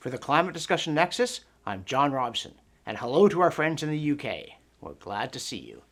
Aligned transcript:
For 0.00 0.08
the 0.08 0.16
Climate 0.16 0.54
Discussion 0.54 0.94
Nexus, 0.94 1.40
I'm 1.66 1.84
John 1.84 2.10
Robson, 2.10 2.54
and 2.86 2.96
hello 2.96 3.28
to 3.28 3.42
our 3.42 3.50
friends 3.50 3.82
in 3.82 3.90
the 3.90 4.12
UK. 4.12 4.56
We're 4.80 4.94
glad 4.94 5.30
to 5.34 5.38
see 5.38 5.58
you. 5.58 5.82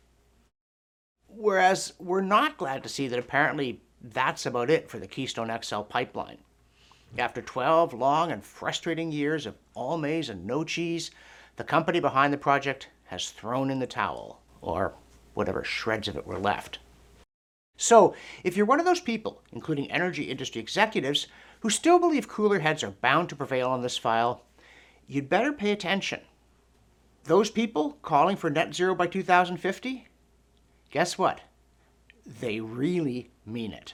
Whereas 1.27 1.93
we're 1.99 2.21
not 2.21 2.57
glad 2.57 2.81
to 2.81 2.89
see 2.89 3.07
that 3.07 3.19
apparently 3.19 3.83
that's 4.01 4.47
about 4.47 4.71
it 4.71 4.89
for 4.89 4.97
the 4.97 5.05
Keystone 5.05 5.55
XL 5.61 5.81
pipeline. 5.81 6.39
After 7.19 7.39
12 7.39 7.93
long 7.93 8.31
and 8.31 8.43
frustrating 8.43 9.11
years 9.11 9.45
of 9.45 9.59
all 9.75 9.99
maize 9.99 10.29
and 10.29 10.43
no 10.43 10.63
cheese, 10.63 11.11
the 11.57 11.63
company 11.63 11.99
behind 11.99 12.33
the 12.33 12.37
project 12.39 12.89
has 13.05 13.29
thrown 13.29 13.69
in 13.69 13.77
the 13.77 13.85
towel, 13.85 14.41
or 14.59 14.95
whatever 15.35 15.63
shreds 15.63 16.07
of 16.07 16.15
it 16.15 16.25
were 16.25 16.39
left. 16.39 16.79
So, 17.77 18.15
if 18.43 18.57
you're 18.57 18.65
one 18.65 18.79
of 18.79 18.85
those 18.85 18.99
people, 18.99 19.43
including 19.53 19.91
energy 19.91 20.23
industry 20.23 20.59
executives, 20.59 21.27
who 21.59 21.69
still 21.69 21.99
believe 21.99 22.27
cooler 22.27 22.59
heads 22.59 22.83
are 22.83 22.91
bound 22.91 23.29
to 23.29 23.35
prevail 23.35 23.69
on 23.69 23.81
this 23.81 23.97
file, 23.97 24.43
you'd 25.07 25.29
better 25.29 25.51
pay 25.51 25.71
attention. 25.71 26.21
Those 27.25 27.51
people 27.51 27.97
calling 28.01 28.37
for 28.37 28.49
net 28.49 28.73
zero 28.73 28.95
by 28.95 29.07
2050? 29.07 30.07
Guess 30.91 31.17
what? 31.17 31.41
They 32.25 32.59
really 32.59 33.31
mean 33.45 33.73
it. 33.73 33.93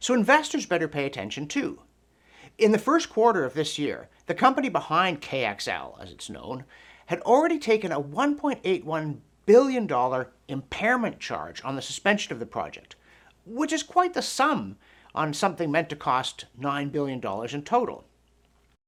So 0.00 0.14
investors 0.14 0.66
better 0.66 0.88
pay 0.88 1.04
attention 1.04 1.46
too. 1.48 1.80
In 2.56 2.72
the 2.72 2.78
first 2.78 3.10
quarter 3.10 3.44
of 3.44 3.54
this 3.54 3.78
year, 3.78 4.08
the 4.26 4.34
company 4.34 4.68
behind 4.68 5.20
KXL, 5.20 6.00
as 6.00 6.10
it's 6.10 6.30
known, 6.30 6.64
had 7.06 7.20
already 7.22 7.58
taken 7.58 7.92
a 7.92 8.00
$1.81 8.00 9.18
billion 9.46 10.24
impairment 10.48 11.18
charge 11.18 11.64
on 11.64 11.76
the 11.76 11.82
suspension 11.82 12.32
of 12.32 12.38
the 12.38 12.46
project, 12.46 12.96
which 13.44 13.72
is 13.72 13.82
quite 13.82 14.14
the 14.14 14.22
sum 14.22 14.76
on 15.14 15.34
something 15.34 15.70
meant 15.70 15.88
to 15.90 15.96
cost 15.96 16.46
$9 16.60 16.92
billion 16.92 17.20
in 17.52 17.62
total. 17.62 18.04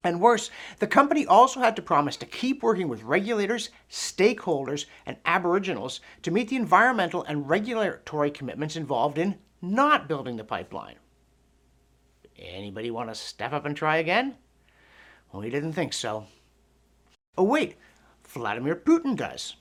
And 0.03 0.19
worse, 0.19 0.51
the 0.79 0.87
company 0.87 1.25
also 1.25 1.61
had 1.61 1.77
to 1.77 1.81
promise 1.81 2.17
to 2.17 2.25
keep 2.25 2.61
working 2.61 2.89
with 2.89 3.03
regulators, 3.03 3.69
stakeholders, 3.89 4.85
and 5.05 5.15
Aboriginals 5.25 6.01
to 6.23 6.31
meet 6.31 6.49
the 6.49 6.57
environmental 6.57 7.23
and 7.23 7.49
regulatory 7.49 8.29
commitments 8.29 8.75
involved 8.75 9.17
in 9.17 9.37
not 9.61 10.09
building 10.09 10.35
the 10.35 10.43
pipeline. 10.43 10.95
Anybody 12.37 12.91
want 12.91 13.09
to 13.09 13.15
step 13.15 13.53
up 13.53 13.65
and 13.65 13.77
try 13.77 13.97
again? 13.97 14.35
We 15.31 15.49
didn't 15.49 15.73
think 15.73 15.93
so. 15.93 16.25
Oh, 17.37 17.43
wait, 17.43 17.75
Vladimir 18.27 18.75
Putin 18.75 19.15
does. 19.15 19.55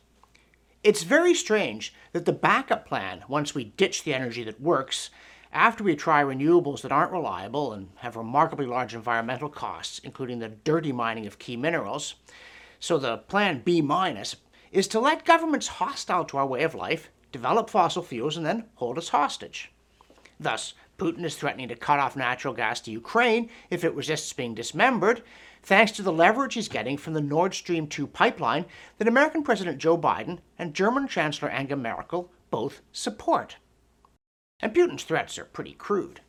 It's 0.82 1.04
very 1.04 1.34
strange 1.34 1.94
that 2.12 2.26
the 2.26 2.32
backup 2.32 2.86
plan, 2.86 3.22
once 3.28 3.54
we 3.54 3.64
ditch 3.64 4.02
the 4.02 4.12
energy 4.12 4.42
that 4.44 4.60
works, 4.60 5.10
after 5.52 5.84
we 5.84 5.94
try 5.94 6.22
renewables 6.22 6.80
that 6.80 6.92
aren't 6.92 7.12
reliable 7.12 7.72
and 7.72 7.90
have 7.96 8.16
remarkably 8.16 8.66
large 8.66 8.94
environmental 8.94 9.48
costs, 9.48 9.98
including 9.98 10.38
the 10.38 10.48
dirty 10.48 10.92
mining 10.92 11.26
of 11.26 11.38
key 11.38 11.56
minerals, 11.56 12.14
so 12.80 12.98
the 12.98 13.18
plan 13.18 13.60
B 13.64 13.80
minus 13.80 14.36
is 14.70 14.88
to 14.88 15.00
let 15.00 15.24
governments 15.24 15.68
hostile 15.68 16.24
to 16.24 16.38
our 16.38 16.46
way 16.46 16.62
of 16.62 16.74
life 16.74 17.10
develop 17.30 17.68
fossil 17.68 18.02
fuels 18.02 18.36
and 18.36 18.46
then 18.46 18.64
hold 18.76 18.96
us 18.96 19.10
hostage. 19.10 19.70
Thus, 20.40 20.74
Putin 20.98 21.24
is 21.24 21.36
threatening 21.36 21.68
to 21.68 21.76
cut 21.76 21.98
off 21.98 22.16
natural 22.16 22.54
gas 22.54 22.80
to 22.80 22.90
Ukraine 22.90 23.50
if 23.70 23.84
it 23.84 23.94
resists 23.94 24.32
being 24.32 24.54
dismembered, 24.54 25.22
thanks 25.62 25.92
to 25.92 26.02
the 26.02 26.12
leverage 26.12 26.54
he's 26.54 26.68
getting 26.68 26.96
from 26.96 27.14
the 27.14 27.20
Nord 27.20 27.54
Stream 27.54 27.86
2 27.86 28.06
pipeline 28.06 28.64
that 28.98 29.08
American 29.08 29.42
President 29.42 29.78
Joe 29.78 29.98
Biden 29.98 30.38
and 30.58 30.74
German 30.74 31.08
Chancellor 31.08 31.50
Angela 31.50 31.80
Merkel 31.80 32.30
both 32.50 32.82
support. 32.92 33.56
And 34.62 34.72
Putin's 34.72 35.02
threats 35.02 35.38
are 35.38 35.44
pretty 35.44 35.72
crude. 35.72 36.20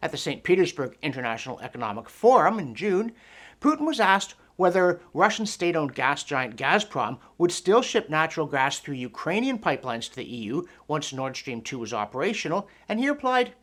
At 0.00 0.12
the 0.12 0.16
St. 0.16 0.44
Petersburg 0.44 0.96
International 1.02 1.60
Economic 1.60 2.08
Forum 2.08 2.58
in 2.58 2.74
June, 2.74 3.12
Putin 3.60 3.84
was 3.84 4.00
asked 4.00 4.36
whether 4.56 5.00
Russian 5.12 5.44
state 5.44 5.74
owned 5.74 5.94
gas 5.94 6.22
giant 6.22 6.56
Gazprom 6.56 7.18
would 7.36 7.50
still 7.50 7.82
ship 7.82 8.08
natural 8.08 8.46
gas 8.46 8.78
through 8.78 8.94
Ukrainian 8.94 9.58
pipelines 9.58 10.08
to 10.08 10.16
the 10.16 10.24
EU 10.24 10.62
once 10.86 11.12
Nord 11.12 11.36
Stream 11.36 11.62
2 11.62 11.78
was 11.78 11.92
operational, 11.92 12.68
and 12.88 13.00
he 13.00 13.08
replied, 13.08 13.54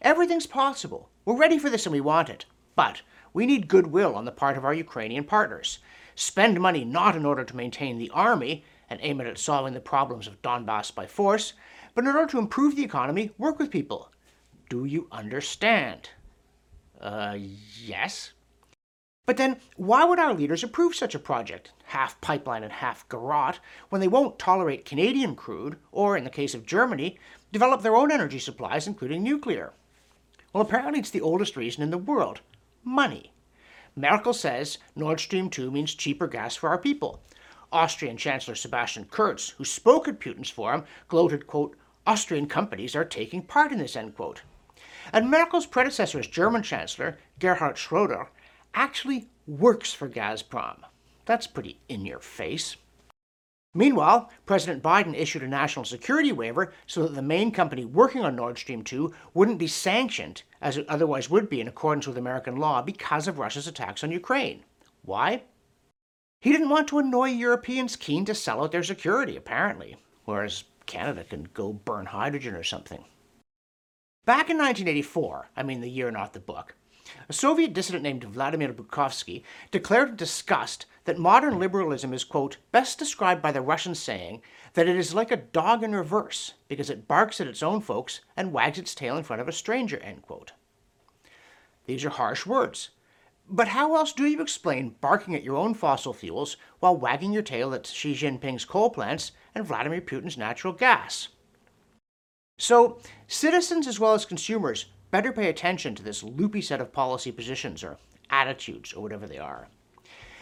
Everything's 0.00 0.46
possible. 0.46 1.08
We're 1.24 1.36
ready 1.36 1.58
for 1.58 1.70
this 1.70 1.86
and 1.86 1.92
we 1.92 2.00
want 2.00 2.28
it. 2.28 2.44
But 2.76 3.02
we 3.32 3.46
need 3.46 3.68
goodwill 3.68 4.14
on 4.14 4.26
the 4.26 4.32
part 4.32 4.56
of 4.56 4.64
our 4.64 4.74
Ukrainian 4.74 5.24
partners. 5.24 5.78
Spend 6.14 6.60
money 6.60 6.84
not 6.84 7.16
in 7.16 7.24
order 7.24 7.42
to 7.44 7.56
maintain 7.56 7.98
the 7.98 8.10
army 8.10 8.64
and 8.90 9.00
aim 9.02 9.20
it 9.20 9.26
at 9.26 9.38
solving 9.38 9.72
the 9.72 9.80
problems 9.80 10.26
of 10.26 10.42
Donbass 10.42 10.94
by 10.94 11.06
force, 11.06 11.54
but 11.94 12.04
in 12.04 12.10
order 12.10 12.26
to 12.26 12.38
improve 12.38 12.76
the 12.76 12.84
economy, 12.84 13.30
work 13.38 13.58
with 13.58 13.70
people. 13.70 14.10
Do 14.68 14.84
you 14.84 15.08
understand? 15.12 16.10
Uh, 17.00 17.36
yes. 17.38 18.32
But 19.26 19.36
then, 19.36 19.58
why 19.76 20.04
would 20.04 20.18
our 20.18 20.34
leaders 20.34 20.62
approve 20.62 20.94
such 20.94 21.14
a 21.14 21.18
project, 21.18 21.72
half 21.84 22.20
pipeline 22.20 22.62
and 22.62 22.72
half 22.72 23.08
garrote, 23.08 23.60
when 23.88 24.00
they 24.00 24.08
won't 24.08 24.38
tolerate 24.38 24.84
Canadian 24.84 25.34
crude, 25.34 25.78
or, 25.92 26.16
in 26.16 26.24
the 26.24 26.30
case 26.30 26.54
of 26.54 26.66
Germany, 26.66 27.18
develop 27.50 27.82
their 27.82 27.96
own 27.96 28.12
energy 28.12 28.38
supplies, 28.38 28.86
including 28.86 29.22
nuclear? 29.22 29.72
Well, 30.52 30.62
apparently 30.62 31.00
it's 31.00 31.10
the 31.10 31.20
oldest 31.20 31.56
reason 31.56 31.82
in 31.82 31.90
the 31.90 31.98
world 31.98 32.40
money. 32.84 33.32
Merkel 33.96 34.34
says 34.34 34.78
Nord 34.94 35.20
Stream 35.20 35.48
2 35.48 35.70
means 35.70 35.94
cheaper 35.94 36.26
gas 36.26 36.54
for 36.56 36.68
our 36.68 36.78
people. 36.78 37.22
Austrian 37.72 38.16
Chancellor 38.16 38.54
Sebastian 38.54 39.06
Kurz, 39.06 39.50
who 39.50 39.64
spoke 39.64 40.06
at 40.06 40.20
Putin's 40.20 40.50
forum, 40.50 40.84
gloated, 41.08 41.46
quote, 41.46 41.76
Austrian 42.06 42.46
companies 42.46 42.94
are 42.94 43.04
taking 43.04 43.42
part 43.42 43.72
in 43.72 43.78
this, 43.78 43.96
end 43.96 44.16
quote. 44.16 44.42
And 45.12 45.30
Merkel's 45.30 45.66
predecessor 45.66 46.18
as 46.18 46.26
German 46.26 46.62
Chancellor, 46.62 47.18
Gerhard 47.38 47.78
Schroeder, 47.78 48.28
actually 48.74 49.28
works 49.46 49.92
for 49.92 50.08
Gazprom. 50.08 50.78
That's 51.24 51.46
pretty 51.46 51.78
in 51.88 52.04
your 52.04 52.20
face. 52.20 52.76
Meanwhile, 53.76 54.30
President 54.46 54.82
Biden 54.82 55.18
issued 55.18 55.42
a 55.42 55.48
national 55.48 55.84
security 55.84 56.30
waiver 56.30 56.72
so 56.86 57.02
that 57.02 57.14
the 57.14 57.22
main 57.22 57.50
company 57.50 57.84
working 57.84 58.24
on 58.24 58.36
Nord 58.36 58.56
Stream 58.56 58.84
2 58.84 59.12
wouldn't 59.34 59.58
be 59.58 59.66
sanctioned, 59.66 60.42
as 60.62 60.76
it 60.76 60.88
otherwise 60.88 61.28
would 61.28 61.50
be 61.50 61.60
in 61.60 61.66
accordance 61.66 62.06
with 62.06 62.16
American 62.16 62.56
law 62.56 62.82
because 62.82 63.26
of 63.26 63.38
Russia's 63.38 63.66
attacks 63.66 64.04
on 64.04 64.12
Ukraine. 64.12 64.62
Why? 65.02 65.42
He 66.40 66.52
didn't 66.52 66.68
want 66.68 66.86
to 66.88 66.98
annoy 66.98 67.30
Europeans 67.30 67.96
keen 67.96 68.24
to 68.26 68.34
sell 68.34 68.62
out 68.62 68.70
their 68.70 68.84
security, 68.84 69.36
apparently, 69.36 69.96
whereas 70.24 70.64
Canada 70.86 71.24
can 71.24 71.48
go 71.54 71.72
burn 71.72 72.06
hydrogen 72.06 72.54
or 72.54 72.62
something. 72.62 73.04
Back 74.24 74.48
in 74.48 74.56
1984, 74.56 75.50
I 75.56 75.62
mean 75.62 75.80
the 75.80 75.90
year, 75.90 76.10
not 76.10 76.32
the 76.32 76.40
book, 76.40 76.74
a 77.28 77.32
Soviet 77.32 77.74
dissident 77.74 78.02
named 78.02 78.24
Vladimir 78.24 78.72
Bukovsky 78.72 79.42
declared 79.70 80.10
in 80.10 80.16
disgust 80.16 80.86
that 81.04 81.18
modern 81.18 81.58
liberalism 81.58 82.14
is, 82.14 82.24
quote, 82.24 82.56
best 82.72 82.98
described 82.98 83.42
by 83.42 83.52
the 83.52 83.60
Russian 83.60 83.94
saying 83.94 84.40
that 84.72 84.88
it 84.88 84.96
is 84.96 85.14
like 85.14 85.30
a 85.30 85.36
dog 85.36 85.82
in 85.82 85.94
reverse 85.94 86.54
because 86.66 86.88
it 86.88 87.06
barks 87.06 87.40
at 87.40 87.46
its 87.46 87.62
own 87.62 87.80
folks 87.80 88.20
and 88.36 88.52
wags 88.52 88.78
its 88.78 88.94
tail 88.94 89.16
in 89.16 89.22
front 89.22 89.42
of 89.42 89.48
a 89.48 89.52
stranger, 89.52 89.98
end 89.98 90.22
quote. 90.22 90.52
These 91.86 92.04
are 92.04 92.10
harsh 92.10 92.46
words. 92.46 92.90
But 93.48 93.68
how 93.68 93.94
else 93.96 94.12
do 94.12 94.24
you 94.26 94.40
explain 94.40 94.96
barking 95.00 95.34
at 95.34 95.42
your 95.42 95.56
own 95.56 95.74
fossil 95.74 96.14
fuels 96.14 96.56
while 96.80 96.96
wagging 96.96 97.32
your 97.32 97.42
tail 97.42 97.74
at 97.74 97.86
Xi 97.86 98.14
Jinping's 98.14 98.64
coal 98.64 98.90
plants 98.90 99.32
and 99.54 99.66
Vladimir 99.66 100.00
Putin's 100.00 100.38
natural 100.38 100.72
gas? 100.72 101.28
So, 102.58 103.00
citizens 103.26 103.86
as 103.86 104.00
well 104.00 104.14
as 104.14 104.24
consumers 104.24 104.86
better 105.10 105.32
pay 105.32 105.48
attention 105.48 105.94
to 105.94 106.02
this 106.02 106.22
loopy 106.22 106.62
set 106.62 106.80
of 106.80 106.92
policy 106.92 107.30
positions 107.30 107.84
or 107.84 107.98
attitudes 108.30 108.92
or 108.94 109.02
whatever 109.02 109.26
they 109.26 109.38
are. 109.38 109.68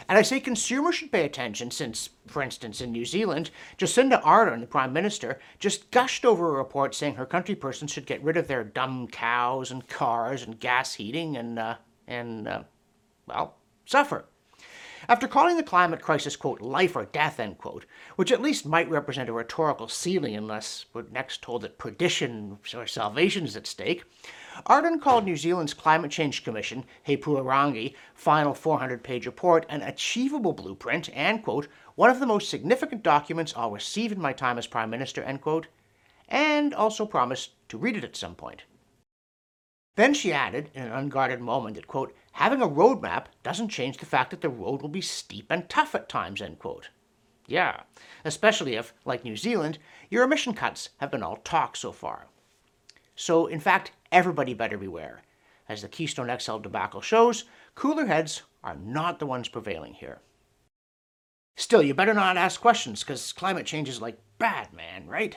And 0.08 0.18
I 0.18 0.22
say 0.22 0.40
consumers 0.40 0.94
should 0.96 1.12
pay 1.12 1.24
attention 1.24 1.70
since, 1.70 2.10
for 2.26 2.42
instance, 2.42 2.80
in 2.80 2.92
New 2.92 3.04
Zealand, 3.04 3.50
Jacinda 3.78 4.22
Ardern, 4.22 4.60
the 4.60 4.66
Prime 4.66 4.92
Minister, 4.92 5.38
just 5.58 5.90
gushed 5.90 6.24
over 6.24 6.48
a 6.48 6.58
report 6.58 6.94
saying 6.94 7.14
her 7.14 7.26
country 7.26 7.54
persons 7.54 7.90
should 7.90 8.06
get 8.06 8.22
rid 8.22 8.36
of 8.36 8.48
their 8.48 8.64
dumb 8.64 9.08
cows 9.08 9.70
and 9.70 9.88
cars 9.88 10.42
and 10.42 10.58
gas 10.58 10.94
heating 10.94 11.36
and, 11.36 11.58
uh, 11.58 11.76
and 12.06 12.48
uh, 12.48 12.62
well, 13.26 13.56
suffer. 13.86 14.26
After 15.08 15.26
calling 15.26 15.56
the 15.56 15.64
climate 15.64 16.00
crisis, 16.00 16.36
quote, 16.36 16.60
life 16.60 16.94
or 16.94 17.06
death, 17.06 17.40
end 17.40 17.58
quote, 17.58 17.86
which 18.14 18.30
at 18.30 18.40
least 18.40 18.64
might 18.64 18.88
represent 18.88 19.28
a 19.28 19.32
rhetorical 19.32 19.88
ceiling 19.88 20.36
unless 20.36 20.84
we're 20.92 21.02
next 21.10 21.42
told 21.42 21.62
that 21.62 21.76
perdition 21.76 22.58
or 22.72 22.86
salvation 22.86 23.44
is 23.44 23.56
at 23.56 23.66
stake, 23.66 24.04
Ardern 24.66 25.00
called 25.00 25.24
New 25.24 25.36
Zealand's 25.36 25.74
Climate 25.74 26.12
Change 26.12 26.44
Commission, 26.44 26.84
He 27.02 27.16
Pou 27.16 27.36
a 27.36 27.42
Rangi, 27.42 27.94
final 28.14 28.54
400 28.54 29.02
page 29.02 29.26
report 29.26 29.66
an 29.68 29.82
achievable 29.82 30.52
blueprint 30.52 31.08
and, 31.12 31.42
quote, 31.42 31.66
one 31.96 32.10
of 32.10 32.20
the 32.20 32.26
most 32.26 32.48
significant 32.48 33.02
documents 33.02 33.52
I'll 33.56 33.72
receive 33.72 34.12
in 34.12 34.20
my 34.20 34.32
time 34.32 34.56
as 34.56 34.68
Prime 34.68 34.90
Minister, 34.90 35.22
end 35.22 35.40
quote, 35.40 35.66
and 36.28 36.72
also 36.74 37.06
promised 37.06 37.50
to 37.70 37.78
read 37.78 37.96
it 37.96 38.04
at 38.04 38.14
some 38.14 38.36
point. 38.36 38.62
Then 39.94 40.14
she 40.14 40.32
added, 40.32 40.70
in 40.74 40.84
an 40.84 40.92
unguarded 40.92 41.40
moment, 41.40 41.76
that, 41.76 41.86
quote, 41.86 42.14
having 42.32 42.62
a 42.62 42.68
roadmap 42.68 43.26
doesn't 43.42 43.68
change 43.68 43.98
the 43.98 44.06
fact 44.06 44.30
that 44.30 44.40
the 44.40 44.48
road 44.48 44.80
will 44.80 44.88
be 44.88 45.02
steep 45.02 45.46
and 45.50 45.68
tough 45.68 45.94
at 45.94 46.08
times, 46.08 46.40
end 46.40 46.58
quote. 46.58 46.88
Yeah, 47.46 47.82
especially 48.24 48.76
if, 48.76 48.94
like 49.04 49.24
New 49.24 49.36
Zealand, 49.36 49.78
your 50.08 50.24
emission 50.24 50.54
cuts 50.54 50.90
have 50.98 51.10
been 51.10 51.22
all 51.22 51.36
talk 51.36 51.76
so 51.76 51.92
far. 51.92 52.28
So, 53.14 53.46
in 53.46 53.60
fact, 53.60 53.92
everybody 54.10 54.54
better 54.54 54.78
beware. 54.78 55.22
As 55.68 55.82
the 55.82 55.88
Keystone 55.88 56.34
XL 56.38 56.58
debacle 56.58 57.02
shows, 57.02 57.44
cooler 57.74 58.06
heads 58.06 58.42
are 58.64 58.76
not 58.76 59.18
the 59.18 59.26
ones 59.26 59.48
prevailing 59.48 59.94
here. 59.94 60.20
Still, 61.56 61.82
you 61.82 61.92
better 61.92 62.14
not 62.14 62.38
ask 62.38 62.60
questions, 62.60 63.02
because 63.02 63.32
climate 63.34 63.66
change 63.66 63.88
is 63.90 64.00
like 64.00 64.18
bad, 64.38 64.72
man, 64.72 65.06
right? 65.06 65.36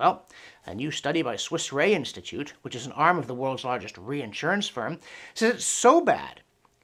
Well, 0.00 0.24
a 0.64 0.74
new 0.74 0.90
study 0.90 1.20
by 1.20 1.36
Swiss 1.36 1.74
Re 1.74 1.92
Institute, 1.94 2.54
which 2.62 2.74
is 2.74 2.86
an 2.86 2.92
arm 2.92 3.18
of 3.18 3.26
the 3.26 3.34
world's 3.34 3.66
largest 3.66 3.98
reinsurance 3.98 4.66
firm, 4.66 4.98
says 5.34 5.56
it's 5.56 5.64
so 5.66 6.00
bad 6.00 6.40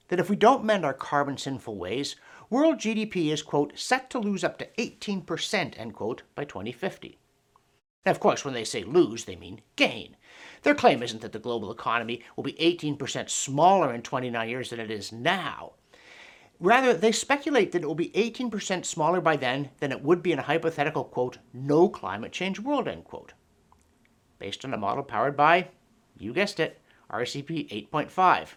that 0.09 0.21
if 0.21 0.29
we 0.29 0.37
don't 0.37 0.67
mend 0.67 0.85
our 0.85 0.93
carbon 0.93 1.39
sinful 1.39 1.79
ways, 1.79 2.17
world 2.51 2.77
GDP 2.77 3.33
is, 3.33 3.43
quote, 3.43 3.73
set 3.75 4.11
to 4.11 4.19
lose 4.19 4.45
up 4.45 4.59
to 4.59 4.69
18%, 4.77 5.79
end 5.79 5.95
quote, 5.95 6.25
by 6.35 6.45
2050. 6.45 7.17
Now, 8.05 8.13
of 8.13 8.21
course, 8.21 8.45
when 8.45 8.53
they 8.53 8.65
say 8.65 8.85
lose, 8.85 9.25
they 9.25 9.35
mean 9.35 9.63
gain. 9.77 10.19
Their 10.61 10.75
claim 10.75 11.03
isn't 11.03 11.23
that 11.23 11.33
the 11.33 11.39
global 11.39 11.73
economy 11.73 12.23
will 12.37 12.45
be 12.45 12.53
18% 12.53 13.31
smaller 13.31 13.95
in 13.95 14.03
29 14.03 14.47
years 14.47 14.69
than 14.69 14.79
it 14.79 14.91
is 14.91 15.11
now. 15.11 15.73
Rather, 16.59 16.95
they 16.95 17.13
speculate 17.13 17.73
that 17.73 17.83
it 17.83 17.87
will 17.87 17.95
be 17.95 18.11
18% 18.11 18.85
smaller 18.85 19.21
by 19.21 19.37
then 19.37 19.71
than 19.79 19.93
it 19.93 20.03
would 20.03 20.23
be 20.23 20.33
in 20.33 20.39
a 20.39 20.43
hypothetical, 20.43 21.05
quote, 21.05 21.39
no 21.53 21.89
climate 21.89 22.33
change 22.33 22.59
world, 22.59 22.89
end 22.89 23.05
quote. 23.05 23.35
Based 24.39 24.65
on 24.65 24.73
a 24.73 24.79
model 24.79 25.05
powered 25.05 25.37
by, 25.37 25.69
you 26.19 26.33
guessed 26.33 26.59
it, 26.59 26.81
RCP 27.11 27.89
8.5. 27.91 28.49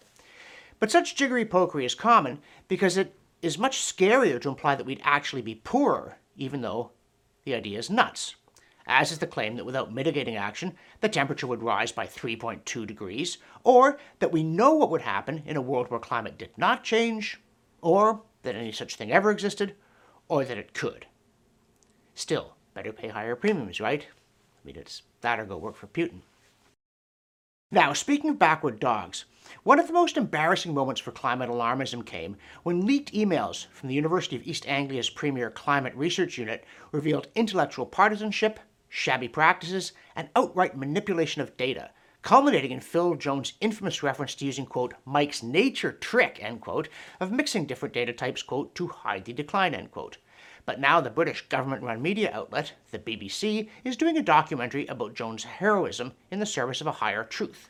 But 0.79 0.91
such 0.91 1.15
jiggery 1.15 1.45
pokery 1.45 1.85
is 1.85 1.93
common 1.93 2.39
because 2.69 2.95
it 2.95 3.15
is 3.41 3.57
much 3.57 3.79
scarier 3.79 4.39
to 4.41 4.49
imply 4.49 4.75
that 4.75 4.85
we'd 4.85 5.01
actually 5.03 5.41
be 5.41 5.55
poorer, 5.55 6.17
even 6.37 6.61
though 6.61 6.91
the 7.43 7.53
idea 7.53 7.79
is 7.79 7.89
nuts. 7.89 8.35
As 8.87 9.11
is 9.11 9.19
the 9.19 9.27
claim 9.27 9.55
that 9.57 9.65
without 9.65 9.93
mitigating 9.93 10.35
action, 10.35 10.75
the 11.01 11.09
temperature 11.09 11.47
would 11.47 11.61
rise 11.61 11.91
by 11.91 12.07
3.2 12.07 12.87
degrees, 12.87 13.37
or 13.63 13.99
that 14.19 14.31
we 14.31 14.41
know 14.41 14.73
what 14.73 14.89
would 14.89 15.01
happen 15.01 15.43
in 15.45 15.57
a 15.57 15.61
world 15.61 15.91
where 15.91 15.99
climate 15.99 16.37
did 16.37 16.57
not 16.57 16.83
change, 16.83 17.39
or 17.81 18.21
that 18.43 18.55
any 18.55 18.71
such 18.71 18.95
thing 18.95 19.11
ever 19.11 19.31
existed, 19.31 19.75
or 20.27 20.45
that 20.45 20.57
it 20.57 20.73
could. 20.73 21.05
Still, 22.13 22.55
better 22.73 22.91
pay 22.93 23.09
higher 23.09 23.35
premiums, 23.35 23.79
right? 23.79 24.05
I 24.09 24.65
mean, 24.65 24.75
it's 24.75 25.03
that 25.21 25.39
or 25.39 25.45
go 25.45 25.57
work 25.57 25.75
for 25.75 25.87
Putin. 25.87 26.21
Now, 27.71 27.93
speaking 27.93 28.31
of 28.31 28.39
backward 28.39 28.79
dogs, 28.79 29.25
one 29.63 29.79
of 29.79 29.85
the 29.85 29.93
most 29.93 30.17
embarrassing 30.17 30.73
moments 30.73 30.99
for 30.99 31.11
climate 31.11 31.49
alarmism 31.49 32.03
came 32.03 32.35
when 32.63 32.85
leaked 32.85 33.13
emails 33.13 33.67
from 33.67 33.89
the 33.89 33.95
University 33.95 34.35
of 34.35 34.45
East 34.47 34.67
Anglia's 34.67 35.09
premier 35.09 35.51
climate 35.51 35.93
research 35.95 36.37
unit 36.37 36.65
revealed 36.91 37.27
intellectual 37.35 37.85
partisanship, 37.85 38.59
shabby 38.89 39.27
practices, 39.27 39.91
and 40.15 40.29
outright 40.35 40.75
manipulation 40.75 41.43
of 41.43 41.55
data, 41.57 41.91
culminating 42.21 42.71
in 42.71 42.79
Phil 42.79 43.15
Jones' 43.15 43.53
infamous 43.61 44.03
reference 44.03 44.35
to 44.35 44.45
using, 44.45 44.65
quote, 44.65 44.93
Mike's 45.05 45.41
nature 45.41 45.91
trick, 45.91 46.39
end 46.41 46.61
quote, 46.61 46.89
of 47.19 47.31
mixing 47.31 47.65
different 47.65 47.93
data 47.93 48.13
types, 48.13 48.43
quote, 48.43 48.75
to 48.75 48.87
hide 48.87 49.25
the 49.25 49.33
decline, 49.33 49.73
end 49.73 49.91
quote. 49.91 50.17
But 50.65 50.79
now 50.79 51.01
the 51.01 51.09
British 51.09 51.47
government 51.47 51.83
run 51.83 52.01
media 52.01 52.29
outlet, 52.33 52.73
the 52.91 52.99
BBC, 52.99 53.69
is 53.83 53.97
doing 53.97 54.17
a 54.17 54.21
documentary 54.21 54.85
about 54.87 55.15
Jones' 55.15 55.43
heroism 55.43 56.13
in 56.29 56.39
the 56.39 56.45
service 56.45 56.81
of 56.81 56.87
a 56.87 56.91
higher 56.91 57.23
truth. 57.23 57.69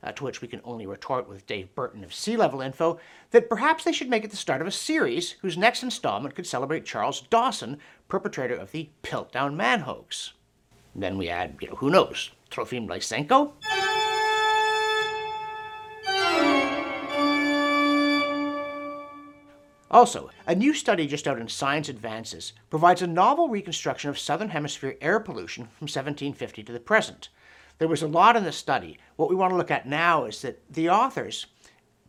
Uh, 0.00 0.12
to 0.12 0.22
which 0.22 0.40
we 0.40 0.46
can 0.46 0.60
only 0.62 0.86
retort 0.86 1.28
with 1.28 1.44
Dave 1.46 1.74
Burton 1.74 2.04
of 2.04 2.14
Sea 2.14 2.36
Level 2.36 2.60
Info 2.60 3.00
that 3.32 3.50
perhaps 3.50 3.82
they 3.82 3.92
should 3.92 4.08
make 4.08 4.24
it 4.24 4.30
the 4.30 4.36
start 4.36 4.60
of 4.60 4.68
a 4.68 4.70
series 4.70 5.32
whose 5.42 5.58
next 5.58 5.82
installment 5.82 6.36
could 6.36 6.46
celebrate 6.46 6.86
Charles 6.86 7.22
Dawson, 7.22 7.78
perpetrator 8.06 8.54
of 8.54 8.70
the 8.70 8.90
Piltdown 9.02 9.56
Man 9.56 9.80
hoax. 9.80 10.34
then 10.94 11.18
we 11.18 11.28
add, 11.28 11.56
you 11.60 11.66
know, 11.66 11.74
who 11.74 11.90
knows, 11.90 12.30
Trofim 12.50 12.88
Lysenko? 12.88 13.52
Also, 19.90 20.28
a 20.46 20.54
new 20.54 20.74
study 20.74 21.06
just 21.06 21.26
out 21.26 21.40
in 21.40 21.48
Science 21.48 21.88
Advances 21.88 22.52
provides 22.68 23.00
a 23.00 23.06
novel 23.06 23.48
reconstruction 23.48 24.10
of 24.10 24.18
Southern 24.18 24.50
Hemisphere 24.50 24.98
air 25.00 25.18
pollution 25.18 25.64
from 25.64 25.86
1750 25.86 26.62
to 26.62 26.72
the 26.72 26.78
present. 26.78 27.30
There 27.78 27.88
was 27.88 28.02
a 28.02 28.08
lot 28.08 28.36
in 28.36 28.44
the 28.44 28.52
study. 28.52 28.98
What 29.16 29.30
we 29.30 29.36
want 29.36 29.52
to 29.52 29.56
look 29.56 29.70
at 29.70 29.88
now 29.88 30.26
is 30.26 30.42
that 30.42 30.60
the 30.70 30.90
authors, 30.90 31.46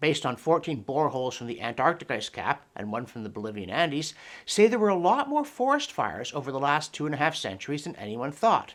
based 0.02 0.26
on 0.26 0.36
14 0.36 0.84
boreholes 0.84 1.36
from 1.36 1.48
the 1.48 1.62
Antarctic 1.62 2.12
ice 2.12 2.28
cap 2.28 2.66
and 2.76 2.92
one 2.92 3.06
from 3.06 3.24
the 3.24 3.30
Bolivian 3.30 3.70
Andes, 3.70 4.14
say 4.46 4.68
there 4.68 4.78
were 4.78 4.90
a 4.90 4.96
lot 4.96 5.30
more 5.30 5.46
forest 5.46 5.92
fires 5.92 6.34
over 6.34 6.52
the 6.52 6.60
last 6.60 6.94
two 6.94 7.06
and 7.06 7.16
a 7.16 7.20
half 7.20 7.36
centuries 7.36 7.86
than 7.86 7.96
anyone 7.96 8.34
thought. 8.34 8.74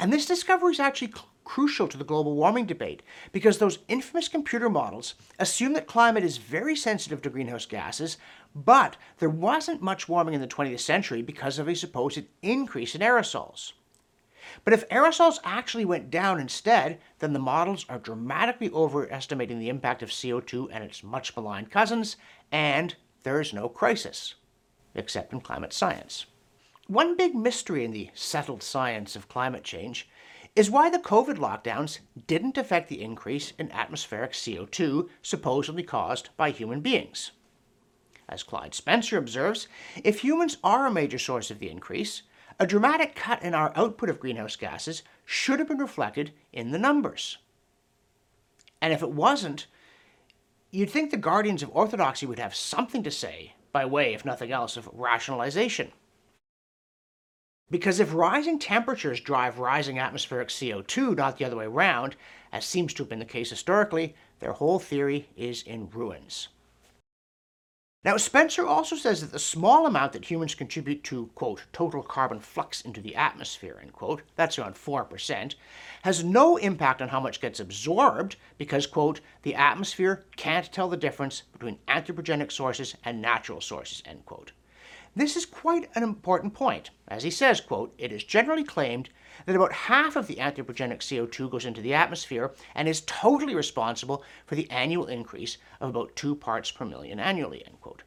And 0.00 0.12
this 0.12 0.26
discovery 0.26 0.72
is 0.72 0.80
actually 0.80 1.12
crucial 1.44 1.88
to 1.88 1.96
the 1.96 2.04
global 2.04 2.34
warming 2.34 2.66
debate 2.66 3.02
because 3.32 3.58
those 3.58 3.78
infamous 3.88 4.28
computer 4.28 4.68
models 4.68 5.14
assume 5.38 5.72
that 5.72 5.86
climate 5.86 6.22
is 6.22 6.36
very 6.36 6.76
sensitive 6.76 7.22
to 7.22 7.30
greenhouse 7.30 7.66
gases, 7.66 8.18
but 8.54 8.96
there 9.18 9.30
wasn't 9.30 9.82
much 9.82 10.08
warming 10.08 10.34
in 10.34 10.40
the 10.40 10.46
20th 10.46 10.80
century 10.80 11.22
because 11.22 11.58
of 11.58 11.66
a 11.66 11.74
supposed 11.74 12.22
increase 12.42 12.94
in 12.94 13.00
aerosols. 13.00 13.72
But 14.64 14.72
if 14.72 14.88
aerosols 14.88 15.38
actually 15.42 15.84
went 15.84 16.10
down 16.10 16.40
instead, 16.40 17.00
then 17.18 17.32
the 17.32 17.38
models 17.38 17.84
are 17.88 17.98
dramatically 17.98 18.70
overestimating 18.70 19.58
the 19.58 19.68
impact 19.68 20.02
of 20.02 20.10
CO2 20.10 20.68
and 20.70 20.84
its 20.84 21.02
much 21.02 21.34
maligned 21.36 21.70
cousins, 21.70 22.16
and 22.52 22.94
there 23.22 23.40
is 23.40 23.52
no 23.52 23.68
crisis, 23.68 24.34
except 24.94 25.32
in 25.32 25.40
climate 25.40 25.72
science. 25.72 26.26
One 26.88 27.18
big 27.18 27.34
mystery 27.34 27.84
in 27.84 27.90
the 27.90 28.08
settled 28.14 28.62
science 28.62 29.14
of 29.14 29.28
climate 29.28 29.62
change 29.62 30.08
is 30.56 30.70
why 30.70 30.88
the 30.88 30.98
COVID 30.98 31.36
lockdowns 31.36 31.98
didn't 32.26 32.56
affect 32.56 32.88
the 32.88 33.02
increase 33.02 33.52
in 33.58 33.70
atmospheric 33.72 34.32
CO2 34.32 35.06
supposedly 35.20 35.82
caused 35.82 36.30
by 36.38 36.50
human 36.50 36.80
beings. 36.80 37.32
As 38.26 38.42
Clyde 38.42 38.74
Spencer 38.74 39.18
observes, 39.18 39.68
if 40.02 40.20
humans 40.20 40.56
are 40.64 40.86
a 40.86 40.90
major 40.90 41.18
source 41.18 41.50
of 41.50 41.58
the 41.58 41.70
increase, 41.70 42.22
a 42.58 42.66
dramatic 42.66 43.14
cut 43.14 43.42
in 43.42 43.52
our 43.52 43.70
output 43.76 44.08
of 44.08 44.18
greenhouse 44.18 44.56
gases 44.56 45.02
should 45.26 45.58
have 45.58 45.68
been 45.68 45.76
reflected 45.76 46.32
in 46.54 46.70
the 46.70 46.78
numbers. 46.78 47.36
And 48.80 48.94
if 48.94 49.02
it 49.02 49.10
wasn't, 49.10 49.66
you'd 50.70 50.88
think 50.88 51.10
the 51.10 51.18
guardians 51.18 51.62
of 51.62 51.70
orthodoxy 51.76 52.24
would 52.24 52.38
have 52.38 52.54
something 52.54 53.02
to 53.02 53.10
say 53.10 53.52
by 53.72 53.84
way, 53.84 54.14
if 54.14 54.24
nothing 54.24 54.50
else, 54.50 54.76
of 54.76 54.88
rationalization. 54.92 55.92
Because 57.70 58.00
if 58.00 58.14
rising 58.14 58.58
temperatures 58.58 59.20
drive 59.20 59.58
rising 59.58 59.98
atmospheric 59.98 60.48
CO2, 60.48 61.16
not 61.16 61.36
the 61.36 61.44
other 61.44 61.56
way 61.56 61.66
around, 61.66 62.16
as 62.50 62.64
seems 62.64 62.94
to 62.94 63.02
have 63.02 63.10
been 63.10 63.18
the 63.18 63.24
case 63.26 63.50
historically, 63.50 64.14
their 64.40 64.52
whole 64.52 64.78
theory 64.78 65.28
is 65.36 65.62
in 65.62 65.90
ruins. 65.90 66.48
Now, 68.04 68.16
Spencer 68.16 68.64
also 68.64 68.94
says 68.96 69.20
that 69.20 69.32
the 69.32 69.40
small 69.40 69.84
amount 69.84 70.12
that 70.12 70.30
humans 70.30 70.54
contribute 70.54 71.02
to, 71.04 71.26
quote, 71.34 71.64
total 71.72 72.02
carbon 72.02 72.38
flux 72.38 72.80
into 72.80 73.00
the 73.00 73.16
atmosphere, 73.16 73.78
end 73.82 73.92
quote, 73.92 74.22
that's 74.36 74.56
around 74.58 74.76
4%, 74.76 75.54
has 76.02 76.22
no 76.22 76.56
impact 76.56 77.02
on 77.02 77.08
how 77.08 77.20
much 77.20 77.40
gets 77.40 77.58
absorbed 77.58 78.36
because, 78.56 78.86
quote, 78.86 79.20
the 79.42 79.56
atmosphere 79.56 80.24
can't 80.36 80.72
tell 80.72 80.88
the 80.88 80.96
difference 80.96 81.42
between 81.52 81.80
anthropogenic 81.88 82.52
sources 82.52 82.94
and 83.04 83.20
natural 83.20 83.60
sources, 83.60 84.02
end 84.06 84.24
quote. 84.24 84.52
This 85.18 85.34
is 85.34 85.46
quite 85.46 85.90
an 85.96 86.04
important 86.04 86.54
point. 86.54 86.90
As 87.08 87.24
he 87.24 87.30
says, 87.32 87.60
quote, 87.60 87.92
it 87.98 88.12
is 88.12 88.22
generally 88.22 88.62
claimed 88.62 89.10
that 89.46 89.56
about 89.56 89.72
half 89.72 90.14
of 90.14 90.28
the 90.28 90.36
anthropogenic 90.36 91.00
CO2 91.00 91.50
goes 91.50 91.64
into 91.64 91.80
the 91.80 91.92
atmosphere 91.92 92.54
and 92.76 92.86
is 92.86 93.00
totally 93.00 93.56
responsible 93.56 94.22
for 94.46 94.54
the 94.54 94.70
annual 94.70 95.06
increase 95.06 95.58
of 95.80 95.90
about 95.90 96.14
two 96.14 96.36
parts 96.36 96.70
per 96.70 96.84
million 96.84 97.18
annually, 97.18 97.66
end 97.66 97.80
quote. 97.80 98.04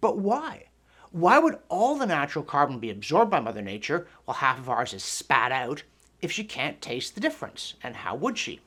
But 0.00 0.18
why? 0.18 0.66
Why 1.10 1.40
would 1.40 1.58
all 1.68 1.96
the 1.96 2.06
natural 2.06 2.44
carbon 2.44 2.78
be 2.78 2.90
absorbed 2.90 3.32
by 3.32 3.40
Mother 3.40 3.60
Nature 3.60 4.06
while 4.24 4.36
half 4.36 4.60
of 4.60 4.68
ours 4.68 4.94
is 4.94 5.02
spat 5.02 5.50
out 5.50 5.82
if 6.22 6.30
she 6.30 6.44
can't 6.44 6.80
taste 6.80 7.16
the 7.16 7.20
difference? 7.20 7.74
And 7.82 7.96
how 7.96 8.14
would 8.14 8.38
she? 8.38 8.60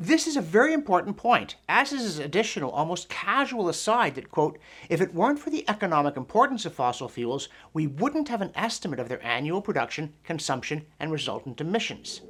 This 0.00 0.26
is 0.26 0.36
a 0.36 0.40
very 0.40 0.72
important 0.72 1.16
point, 1.16 1.54
as 1.68 1.92
is 1.92 2.02
his 2.02 2.18
additional, 2.18 2.72
almost 2.72 3.08
casual 3.08 3.68
aside 3.68 4.16
that, 4.16 4.28
quote, 4.28 4.58
if 4.88 5.00
it 5.00 5.14
weren't 5.14 5.38
for 5.38 5.50
the 5.50 5.64
economic 5.68 6.16
importance 6.16 6.66
of 6.66 6.74
fossil 6.74 7.08
fuels, 7.08 7.48
we 7.72 7.86
wouldn't 7.86 8.28
have 8.28 8.42
an 8.42 8.50
estimate 8.56 8.98
of 8.98 9.08
their 9.08 9.24
annual 9.24 9.62
production, 9.62 10.12
consumption, 10.24 10.84
and 10.98 11.12
resultant 11.12 11.60
emissions. 11.60 12.22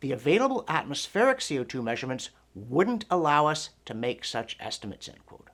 The 0.00 0.12
available 0.12 0.66
atmospheric 0.68 1.38
CO2 1.38 1.82
measurements 1.82 2.28
wouldn't 2.54 3.06
allow 3.10 3.46
us 3.46 3.70
to 3.86 3.94
make 3.94 4.22
such 4.22 4.58
estimates, 4.60 5.08
end 5.08 5.24
quote. 5.24 5.48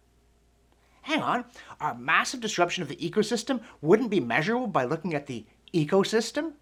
Hang 1.03 1.23
on, 1.23 1.45
our 1.81 1.95
massive 1.95 2.41
disruption 2.41 2.83
of 2.83 2.89
the 2.89 2.97
ecosystem 2.97 3.63
wouldn't 3.81 4.11
be 4.11 4.19
measurable 4.19 4.67
by 4.67 4.83
looking 4.83 5.15
at 5.15 5.29
the 5.29 5.47
ecosystem? 5.73 6.55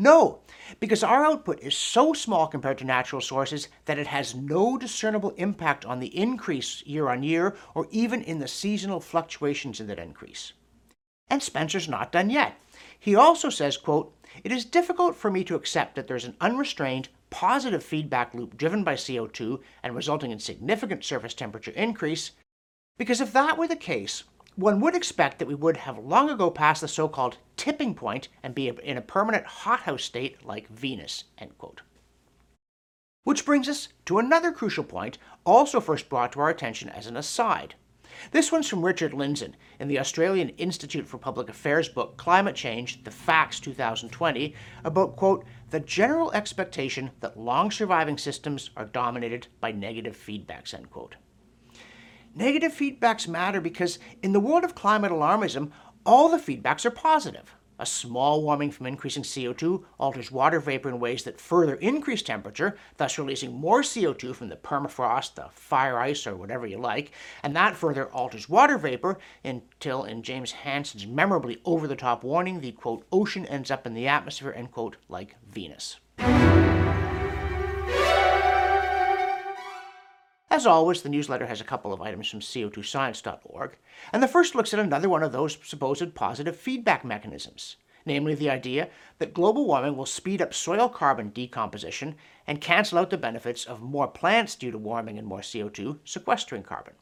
No, 0.00 0.38
because 0.78 1.02
our 1.02 1.24
output 1.24 1.58
is 1.60 1.76
so 1.76 2.12
small 2.12 2.46
compared 2.46 2.78
to 2.78 2.84
natural 2.84 3.20
sources 3.20 3.68
that 3.86 3.98
it 3.98 4.06
has 4.06 4.32
no 4.32 4.78
discernible 4.78 5.30
impact 5.30 5.84
on 5.84 5.98
the 5.98 6.16
increase 6.16 6.86
year 6.86 7.08
on 7.08 7.24
year 7.24 7.56
or 7.74 7.88
even 7.90 8.22
in 8.22 8.38
the 8.38 8.46
seasonal 8.46 9.00
fluctuations 9.00 9.80
in 9.80 9.88
that 9.88 9.98
increase. 9.98 10.52
And 11.28 11.42
Spencer's 11.42 11.88
not 11.88 12.12
done 12.12 12.30
yet. 12.30 12.54
He 12.98 13.16
also 13.16 13.50
says, 13.50 13.76
quote, 13.76 14.14
it 14.44 14.52
is 14.52 14.64
difficult 14.64 15.16
for 15.16 15.30
me 15.32 15.42
to 15.44 15.56
accept 15.56 15.96
that 15.96 16.06
there's 16.06 16.24
an 16.24 16.36
unrestrained, 16.40 17.08
positive 17.30 17.82
feedback 17.82 18.34
loop 18.34 18.56
driven 18.56 18.84
by 18.84 18.94
CO2 18.94 19.60
and 19.82 19.96
resulting 19.96 20.30
in 20.30 20.38
significant 20.38 21.04
surface 21.04 21.34
temperature 21.34 21.72
increase, 21.72 22.30
because 22.98 23.20
if 23.20 23.32
that 23.32 23.58
were 23.58 23.68
the 23.68 23.76
case, 23.76 24.24
one 24.58 24.80
would 24.80 24.96
expect 24.96 25.38
that 25.38 25.46
we 25.46 25.54
would 25.54 25.76
have 25.76 25.96
long 25.98 26.28
ago 26.28 26.50
passed 26.50 26.80
the 26.80 26.88
so 26.88 27.06
called 27.06 27.38
tipping 27.56 27.94
point 27.94 28.26
and 28.42 28.56
be 28.56 28.66
in 28.82 28.96
a 28.96 29.00
permanent 29.00 29.46
hothouse 29.46 30.02
state 30.02 30.44
like 30.44 30.66
Venus. 30.68 31.22
Which 33.22 33.44
brings 33.44 33.68
us 33.68 33.88
to 34.06 34.18
another 34.18 34.50
crucial 34.50 34.82
point, 34.82 35.16
also 35.46 35.78
first 35.80 36.08
brought 36.08 36.32
to 36.32 36.40
our 36.40 36.48
attention 36.48 36.88
as 36.88 37.06
an 37.06 37.16
aside. 37.16 37.76
This 38.32 38.50
one's 38.50 38.66
from 38.66 38.84
Richard 38.84 39.12
Lindzen 39.12 39.54
in 39.78 39.86
the 39.86 40.00
Australian 40.00 40.48
Institute 40.50 41.06
for 41.06 41.18
Public 41.18 41.48
Affairs 41.48 41.88
book 41.88 42.16
Climate 42.16 42.56
Change 42.56 43.04
The 43.04 43.12
Facts 43.12 43.60
2020 43.60 44.56
about, 44.82 45.14
quote, 45.14 45.44
the 45.70 45.78
general 45.78 46.32
expectation 46.32 47.12
that 47.20 47.38
long 47.38 47.70
surviving 47.70 48.18
systems 48.18 48.70
are 48.76 48.86
dominated 48.86 49.46
by 49.60 49.70
negative 49.70 50.16
feedbacks, 50.16 50.74
end 50.74 50.90
quote. 50.90 51.14
Negative 52.34 52.72
feedbacks 52.72 53.26
matter 53.26 53.60
because 53.60 53.98
in 54.22 54.32
the 54.32 54.40
world 54.40 54.64
of 54.64 54.74
climate 54.74 55.12
alarmism, 55.12 55.70
all 56.06 56.28
the 56.28 56.38
feedbacks 56.38 56.84
are 56.84 56.90
positive. 56.90 57.54
A 57.80 57.86
small 57.86 58.42
warming 58.42 58.72
from 58.72 58.86
increasing 58.86 59.22
CO2 59.22 59.84
alters 59.98 60.32
water 60.32 60.58
vapor 60.58 60.88
in 60.88 60.98
ways 60.98 61.22
that 61.22 61.40
further 61.40 61.76
increase 61.76 62.22
temperature, 62.22 62.76
thus 62.96 63.18
releasing 63.18 63.54
more 63.54 63.82
CO2 63.82 64.34
from 64.34 64.48
the 64.48 64.56
permafrost, 64.56 65.36
the 65.36 65.48
fire 65.52 66.00
ice, 66.00 66.26
or 66.26 66.34
whatever 66.34 66.66
you 66.66 66.76
like, 66.76 67.12
and 67.42 67.54
that 67.54 67.76
further 67.76 68.06
alters 68.06 68.48
water 68.48 68.78
vapor 68.78 69.18
until, 69.44 70.02
in 70.02 70.24
James 70.24 70.50
Hansen's 70.50 71.06
memorably 71.06 71.60
over 71.64 71.86
the 71.86 71.94
top 71.94 72.24
warning, 72.24 72.60
the 72.60 72.72
quote, 72.72 73.06
ocean 73.12 73.46
ends 73.46 73.70
up 73.70 73.86
in 73.86 73.94
the 73.94 74.08
atmosphere, 74.08 74.52
end 74.52 74.72
quote, 74.72 74.96
like 75.08 75.36
Venus. 75.48 76.00
As 80.58 80.66
always, 80.66 81.02
the 81.02 81.08
newsletter 81.08 81.46
has 81.46 81.60
a 81.60 81.64
couple 81.64 81.92
of 81.92 82.02
items 82.02 82.28
from 82.28 82.40
CO2science.org, 82.40 83.76
and 84.12 84.20
the 84.20 84.26
first 84.26 84.56
looks 84.56 84.74
at 84.74 84.80
another 84.80 85.08
one 85.08 85.22
of 85.22 85.30
those 85.30 85.56
supposed 85.62 86.16
positive 86.16 86.56
feedback 86.56 87.04
mechanisms, 87.04 87.76
namely 88.04 88.34
the 88.34 88.50
idea 88.50 88.90
that 89.20 89.32
global 89.32 89.68
warming 89.68 89.96
will 89.96 90.04
speed 90.04 90.42
up 90.42 90.52
soil 90.52 90.88
carbon 90.88 91.28
decomposition 91.28 92.16
and 92.44 92.60
cancel 92.60 92.98
out 92.98 93.10
the 93.10 93.16
benefits 93.16 93.66
of 93.66 93.82
more 93.82 94.08
plants 94.08 94.56
due 94.56 94.72
to 94.72 94.78
warming 94.78 95.16
and 95.16 95.28
more 95.28 95.42
CO2 95.42 96.00
sequestering 96.02 96.64
carbon. 96.64 96.94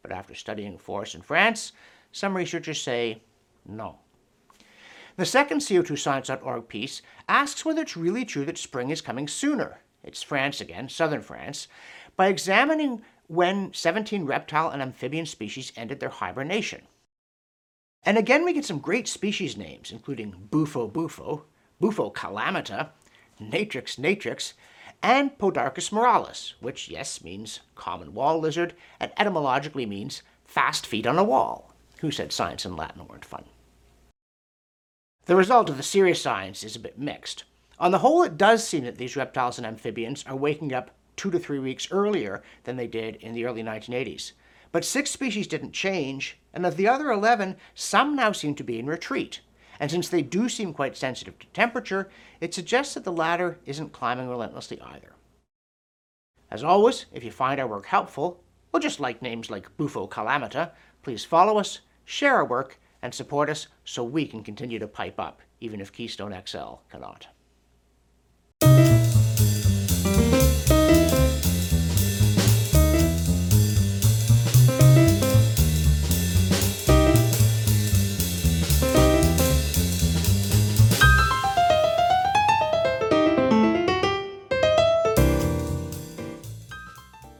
But 0.00 0.12
after 0.12 0.36
studying 0.36 0.78
forests 0.78 1.16
in 1.16 1.22
France, 1.22 1.72
some 2.12 2.36
researchers 2.36 2.80
say 2.80 3.20
no. 3.66 3.98
The 5.16 5.26
second 5.26 5.58
CO2science.org 5.58 6.68
piece 6.68 7.02
asks 7.28 7.64
whether 7.64 7.82
it's 7.82 7.96
really 7.96 8.24
true 8.24 8.44
that 8.44 8.58
spring 8.58 8.90
is 8.90 9.00
coming 9.00 9.26
sooner. 9.26 9.80
It's 10.04 10.22
France 10.22 10.60
again, 10.60 10.88
southern 10.88 11.22
France, 11.22 11.68
by 12.22 12.28
examining 12.28 13.02
when 13.26 13.74
17 13.74 14.26
reptile 14.26 14.70
and 14.70 14.80
amphibian 14.80 15.26
species 15.26 15.72
ended 15.76 15.98
their 15.98 16.08
hibernation. 16.08 16.82
And 18.04 18.16
again, 18.16 18.44
we 18.44 18.52
get 18.52 18.64
some 18.64 18.78
great 18.78 19.08
species 19.08 19.56
names, 19.56 19.90
including 19.90 20.46
Bufo 20.48 20.86
bufo, 20.86 21.42
Bufo 21.80 22.10
calamita, 22.10 22.90
Natrix 23.40 23.98
natrix, 23.98 24.52
and 25.02 25.36
Podarcis 25.36 25.90
muralis, 25.90 26.52
which, 26.60 26.88
yes, 26.88 27.24
means 27.24 27.58
common 27.74 28.14
wall 28.14 28.38
lizard 28.38 28.74
and 29.00 29.10
etymologically 29.16 29.84
means 29.84 30.22
fast 30.44 30.86
feet 30.86 31.08
on 31.08 31.18
a 31.18 31.24
wall. 31.24 31.74
Who 32.02 32.12
said 32.12 32.32
science 32.32 32.64
and 32.64 32.76
Latin 32.76 33.08
weren't 33.08 33.24
fun? 33.24 33.46
The 35.24 35.34
result 35.34 35.68
of 35.68 35.76
the 35.76 35.82
serious 35.82 36.22
science 36.22 36.62
is 36.62 36.76
a 36.76 36.78
bit 36.86 37.00
mixed. 37.00 37.42
On 37.80 37.90
the 37.90 37.98
whole, 37.98 38.22
it 38.22 38.38
does 38.38 38.64
seem 38.64 38.84
that 38.84 38.98
these 38.98 39.16
reptiles 39.16 39.58
and 39.58 39.66
amphibians 39.66 40.24
are 40.28 40.36
waking 40.36 40.72
up 40.72 40.92
two 41.16 41.30
to 41.30 41.38
three 41.38 41.58
weeks 41.58 41.88
earlier 41.90 42.42
than 42.64 42.76
they 42.76 42.86
did 42.86 43.16
in 43.16 43.34
the 43.34 43.44
early 43.44 43.62
1980s. 43.62 44.32
But 44.72 44.84
six 44.84 45.10
species 45.10 45.46
didn't 45.46 45.72
change, 45.72 46.38
and 46.54 46.64
of 46.64 46.76
the 46.76 46.88
other 46.88 47.10
11, 47.10 47.56
some 47.74 48.16
now 48.16 48.32
seem 48.32 48.54
to 48.54 48.64
be 48.64 48.78
in 48.78 48.86
retreat. 48.86 49.40
And 49.78 49.90
since 49.90 50.08
they 50.08 50.22
do 50.22 50.48
seem 50.48 50.72
quite 50.72 50.96
sensitive 50.96 51.38
to 51.38 51.46
temperature, 51.48 52.08
it 52.40 52.54
suggests 52.54 52.94
that 52.94 53.04
the 53.04 53.12
latter 53.12 53.58
isn't 53.66 53.92
climbing 53.92 54.28
relentlessly 54.28 54.80
either. 54.80 55.12
As 56.50 56.62
always, 56.62 57.06
if 57.12 57.24
you 57.24 57.30
find 57.30 57.60
our 57.60 57.66
work 57.66 57.86
helpful, 57.86 58.42
or 58.72 58.80
just 58.80 59.00
like 59.00 59.22
names 59.22 59.50
like 59.50 59.76
Bufo 59.76 60.06
Calamita, 60.06 60.72
please 61.02 61.24
follow 61.24 61.58
us, 61.58 61.80
share 62.04 62.36
our 62.36 62.44
work, 62.44 62.78
and 63.02 63.12
support 63.12 63.50
us 63.50 63.66
so 63.84 64.04
we 64.04 64.26
can 64.26 64.42
continue 64.42 64.78
to 64.78 64.86
pipe 64.86 65.18
up, 65.18 65.42
even 65.60 65.80
if 65.80 65.92
Keystone 65.92 66.34
XL 66.46 66.74
cannot. 66.90 67.26